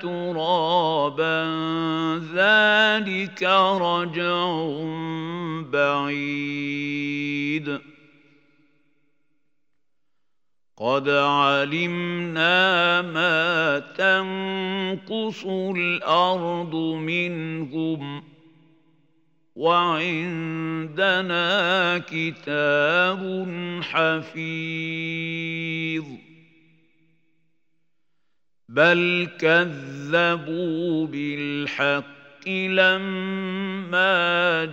ترابا 0.02 1.44
ذلك 2.34 3.42
رجع 3.82 4.60
بعيد. 5.72 7.09
قد 10.80 11.08
علمنا 11.08 13.02
ما 13.02 13.78
تنقص 13.78 15.44
الأرض 15.76 16.74
منهم 16.74 18.22
وعندنا 19.56 21.48
كتاب 21.98 23.48
حفيظ 23.82 26.04
بل 28.68 29.28
كذبوا 29.38 31.06
بالحق 31.06 32.48
لما 32.48 34.64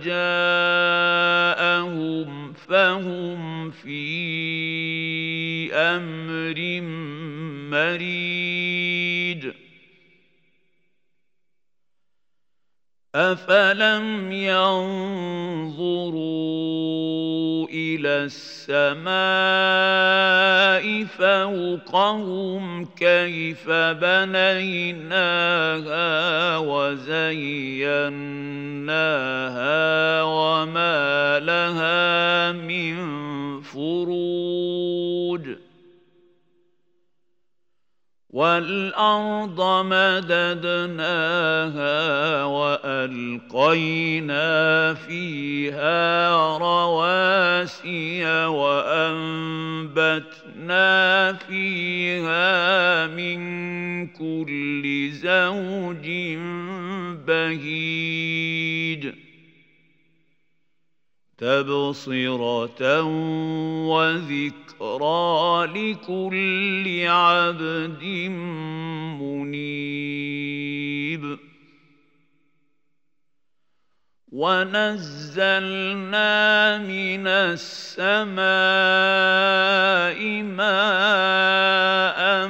جاءهم 1.52 2.47
فهم 2.68 3.70
في 3.70 4.04
أمر 5.74 6.80
مريج 7.70 9.52
أفلم 13.14 14.32
ينظروا 14.32 15.78
إلى 17.96 18.28
السماء 18.28 19.08
فوقهم 21.04 22.84
كيف 22.84 23.70
بنيناها 23.70 25.38
وزيناها 26.58 27.42
وما 30.22 31.38
لها 31.38 32.52
من 32.52 32.96
فروج 33.60 35.48
والأرض 38.38 39.58
مددناها 39.86 41.14
وألقينا 42.44 44.44
فيها 44.94 46.30
رواسي 46.58 48.24
وأنبتنا 48.46 49.72
فيها 51.32 53.06
من 53.06 53.38
كل 54.06 55.10
زوج 55.10 56.06
بهيج. 57.26 59.27
تبصرة 61.38 63.02
وذكرى 63.88 65.66
لكل 65.66 67.06
عبد 67.08 68.04
منيب. 69.20 69.78
ونزلنا 74.32 76.28
من 76.78 77.26
السماء 77.26 78.38
ماء 80.42 82.48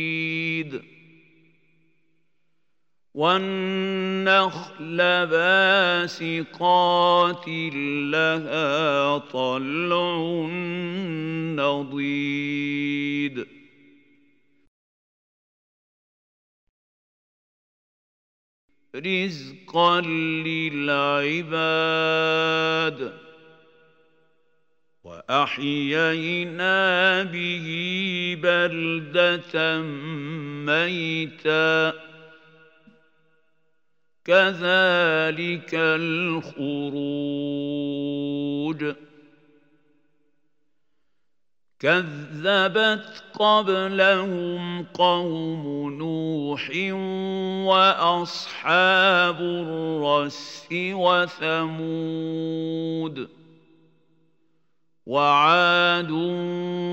والنخل 3.15 4.97
باسقات 5.27 6.69
لها 8.05 9.19
طلع 9.19 10.47
نضيد 11.57 13.47
رزقا 18.95 20.01
للعباد 20.81 21.61
واحيينا 25.05 26.73
به 27.23 27.67
بلده 28.43 29.83
ميتا 30.67 31.93
كذلك 34.25 35.75
الخروج 35.75 36.71
كذبت 41.81 43.23
قبلهم 43.35 44.83
قوم 44.95 45.93
نوح 45.99 46.71
وأصحاب 47.67 49.41
الرس 49.41 50.69
وثمود 51.53 52.09
وعاد 55.07 56.11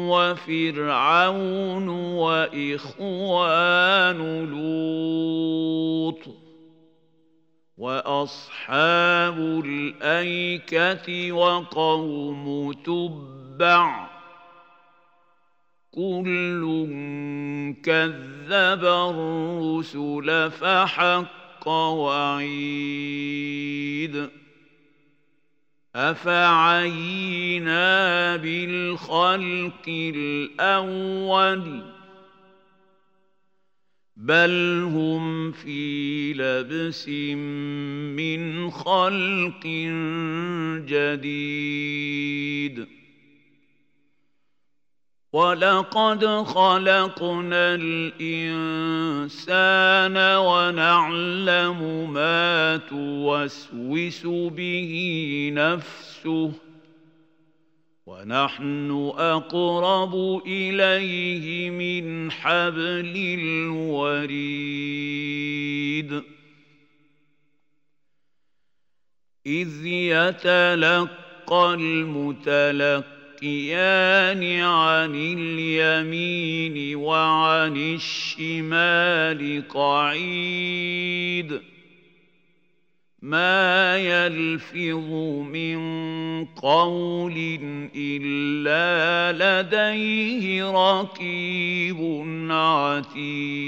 وفرعون 0.08 1.90
وإخوان 2.16 3.40
لوط 4.50 6.20
وأصحاب 7.78 9.40
الأيكة 9.66 11.32
وقوم 11.32 12.74
تبع 12.74 14.17
كل 15.98 16.64
كذب 17.84 18.84
الرسل 18.86 20.52
فحق 20.52 21.68
وعيد 21.98 23.18
افعينا 25.96 27.86
بالخلق 28.36 29.86
الأول 29.88 31.82
بل 34.18 34.84
هم 34.94 35.52
في 35.52 36.34
لبس 36.34 37.10
من 38.18 38.72
خلق 38.72 39.68
جديد 40.86 42.18
ولقد 45.34 46.26
خلقنا 46.26 47.76
الانسان 47.76 49.38
ونعلم 50.38 52.14
ما 52.14 52.78
توسوس 52.78 54.26
به 54.26 54.92
نفسه 55.54 56.52
ونحن 58.06 59.12
اقرب 59.18 60.42
اليه 60.48 61.70
من 61.70 62.32
حبل 62.32 63.38
الوريد 63.40 64.48
اذ 69.46 69.86
يتلقى 69.86 71.76
المتلقيان 73.44 74.62
عن 74.62 75.16
اليمين 75.16 76.96
وعن 76.96 77.78
الشمال 77.78 79.68
قعيد. 79.68 81.62
ما 83.22 83.98
يلفظ 83.98 85.10
من 85.54 85.78
قول 86.46 87.60
إلا 87.96 89.32
لديه 89.62 90.72
رقيب 90.72 91.98
عتيد. 92.52 93.68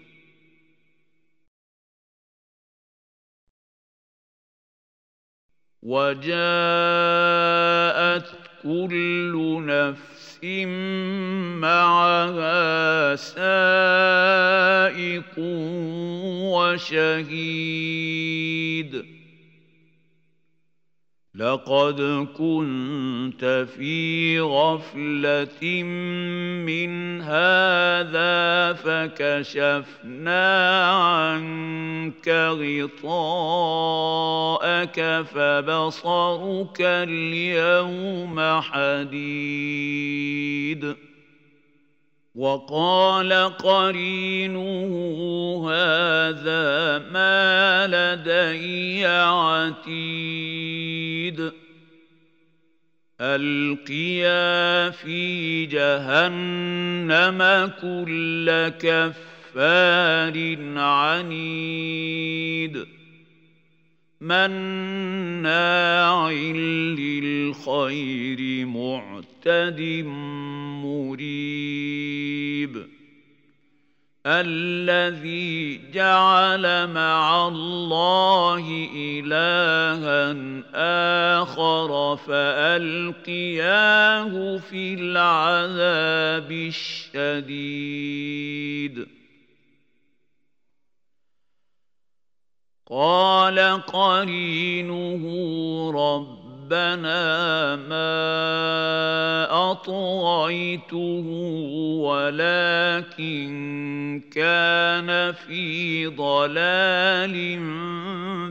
وجاءت 5.83 6.31
كل 8.63 9.63
نفس 9.65 10.39
معها 11.61 13.15
سائق 13.15 13.41
وشهيد 16.53 17.90
لقد 21.41 22.27
كنت 22.37 23.67
في 23.75 24.39
غفلة 24.39 25.83
من 26.65 27.21
هذا 27.21 28.73
فكشفنا 28.73 30.45
عنك 30.85 32.27
غطاءك 33.01 33.61
فبصرك 35.33 36.81
اليوم 36.81 38.39
حديد. 38.61 39.11
وقال 42.35 43.33
قرينه 43.57 44.91
هذا 45.69 46.99
ما 47.11 47.87
لدي 47.87 49.05
عتيد. 49.05 49.91
ألقيا 53.21 54.89
في 54.89 55.65
جهنم 55.65 57.71
كل 57.81 58.71
كفار 58.79 60.57
عنيد. 60.77 62.85
مناع 64.21 66.29
للخير 66.99 68.65
معتد 68.65 69.81
مريب. 70.83 72.73
الذي 74.25 75.81
جعل 75.93 76.87
مع 76.87 77.47
الله 77.47 78.89
إلها 78.95 80.35
آخر 81.41 82.17
فألقياه 82.17 83.47
في 84.57 84.93
العذاب 84.93 86.51
الشديد. 87.15 89.10
قال 92.91 93.59
قرينه 93.87 95.23
ربنا 95.91 97.75
ما 97.75 98.11
أطغيته 99.71 101.25
ولكن 102.03 103.51
كان 104.33 105.31
في 105.33 106.07
ضلال 106.07 107.59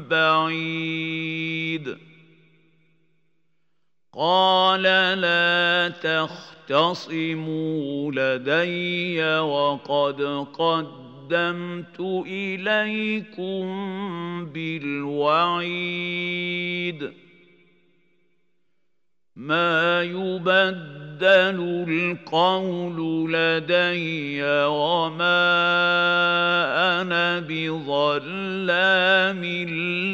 بعيد. 0.08 1.96
قال 4.14 4.82
لا 5.20 5.88
تختصموا 6.69 7.32
لدي 8.12 9.25
وقد 9.40 10.22
قد 10.58 11.09
قدمت 11.30 12.00
إليكم 12.26 13.64
بالوعيد. 14.44 15.70
ما 19.36 20.02
يبدل 20.02 21.84
القول 21.88 23.32
لدي 23.32 24.42
وما 24.66 25.40
أنا 27.00 27.40
بظلام 27.40 29.44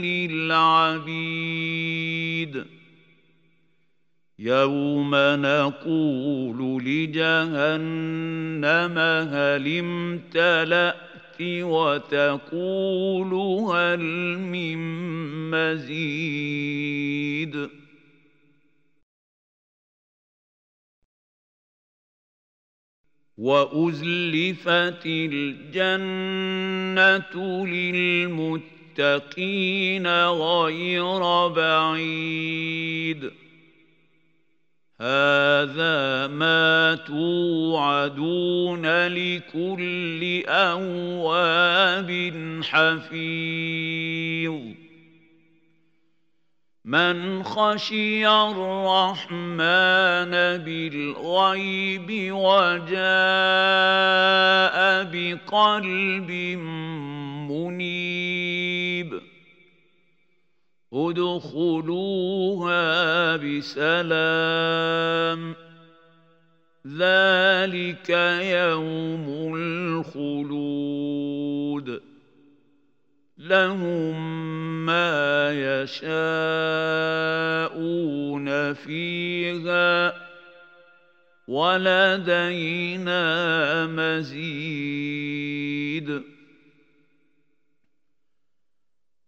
للعبيد. 0.04 1.56
يوم 4.38 5.10
نقول 5.14 6.84
لجهنم 6.84 8.98
هل 9.32 9.78
امتلأت 9.78 11.05
وتقول 11.40 13.34
هل 13.74 14.00
من 14.38 14.78
مزيد؟ 15.50 16.96
وأزلفت 23.38 25.06
الجنة 25.06 26.46
للمتقين 27.66 29.26
غير 30.26 31.48
بعيد. 31.48 33.45
هذا 35.00 36.26
ما 36.26 36.94
توعدون 37.06 38.86
لكل 39.06 40.42
أواب 40.46 42.30
حفيظ. 42.62 43.96
من 46.84 47.42
خشي 47.42 48.28
الرحمن 48.28 49.36
بالغيب 50.64 52.32
وجاء 52.32 52.96
بقلب 55.04 56.30
منيب 57.50 58.65
ادخلوها 60.96 62.86
بسلام. 63.36 64.96
ذلك 66.86 68.10
يوم 68.40 69.54
الخلود. 69.56 72.00
لهم 73.38 74.16
ما 74.86 75.52
يشاءون 75.52 76.06
فيها. 78.74 80.26
ولدينا 81.48 83.16
مزيد. 83.86 86.35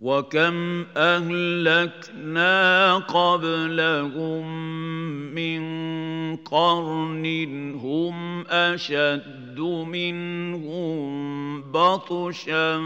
وكم 0.00 0.86
اهلكنا 0.96 2.94
قبلهم 2.98 4.46
من 5.34 5.62
قرن 6.36 7.26
هم 7.74 8.46
اشد 8.46 9.60
منهم 9.90 11.08
بطشا 11.72 12.78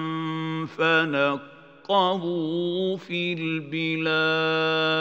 فنقبوا 0.67 2.17
في 2.97 3.33
البلاد 3.73 4.93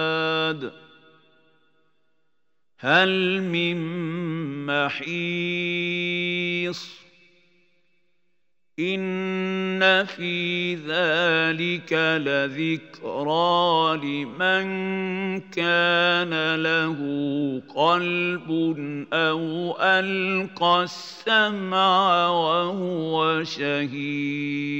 هل 2.80 3.42
من 3.44 3.78
محيص 4.66 5.92
ان 8.80 10.06
في 10.06 10.76
ذلك 10.76 11.94
لذكرى 12.24 13.98
لمن 13.98 14.66
كان 15.40 16.56
له 16.56 16.98
قلب 17.76 18.50
أو 19.14 19.78
القى 19.82 20.84
السمع 20.84 22.30
وهو 22.30 23.44
شهيد 23.44 24.72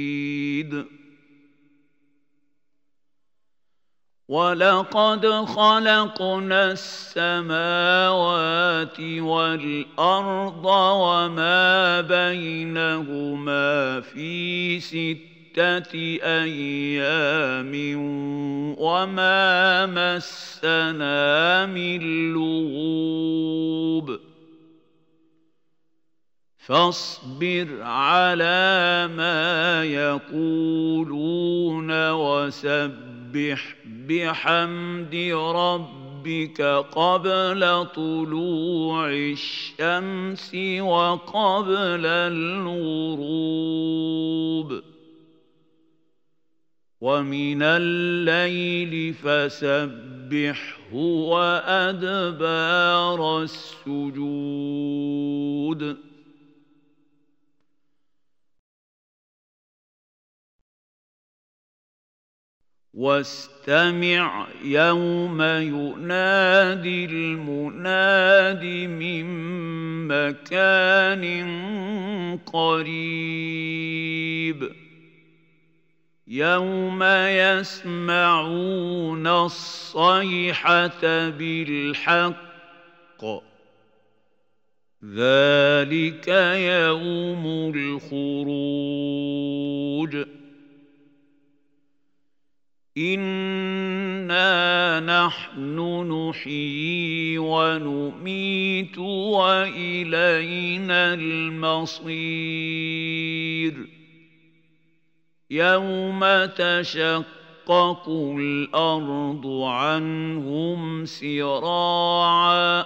ولقد 4.32 5.28
خلقنا 5.28 6.72
السماوات 6.72 7.60
والارض 9.00 10.64
وما 10.64 12.00
بينهما 12.00 14.00
في 14.00 14.80
سته 14.80 15.92
أيام 16.24 17.72
وما 18.78 19.86
مسنا 19.86 21.66
من 21.66 22.32
لغوب 22.32 24.18
فاصبر 26.58 27.68
على 27.82 29.08
ما 29.16 29.84
يقولون 29.84 30.70
وسبح 32.10 33.11
بحمد 33.86 35.14
ربك 35.56 36.62
قبل 36.92 37.86
طلوع 37.94 39.10
الشمس 39.10 40.54
وقبل 40.80 42.06
الغروب. 42.06 43.22
ومن 47.00 47.62
الليل 47.62 49.14
فسبحه 49.14 50.94
وأدبار 50.94 53.42
السجود. 53.42 56.11
واستمع 62.94 64.46
يوم 64.64 65.42
ينادي 65.42 67.04
المناد 67.04 68.64
من 68.88 69.26
مكان 70.08 71.24
قريب. 72.46 74.02
يوم 76.28 77.02
يسمعون 77.28 79.26
الصيحة 79.26 81.28
بالحق. 81.28 82.32
ذلك 85.04 86.28
يوم 86.58 87.72
الخروج. 87.76 90.41
انا 92.98 95.00
نحن 95.00 95.78
نحيي 96.12 97.38
ونميت 97.38 98.98
والينا 98.98 101.14
المصير 101.14 102.14
يوم 105.50 106.44
تشقق 106.44 108.08
الأرض 108.08 109.46
عنهم 109.64 111.04
سراعا 111.04 112.84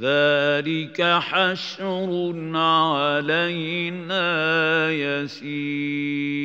ذلك 0.00 1.02
حشر 1.02 2.32
علينا 2.54 4.30
يسير 4.90 6.44